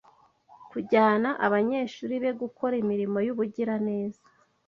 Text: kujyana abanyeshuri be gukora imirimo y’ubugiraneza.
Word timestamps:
kujyana 0.71 1.29
abanyeshuri 1.45 2.13
be 2.23 2.31
gukora 2.41 2.73
imirimo 2.83 3.17
y’ubugiraneza. 3.25 4.21